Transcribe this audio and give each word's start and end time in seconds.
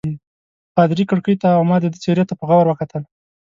پادري 0.75 1.03
کړکۍ 1.11 1.35
ته 1.41 1.47
او 1.57 1.63
ما 1.69 1.77
د 1.81 1.85
ده 1.93 1.97
څېرې 2.03 2.23
ته 2.29 2.33
په 2.39 2.43
غور 2.49 2.65
وکتل. 2.67 3.01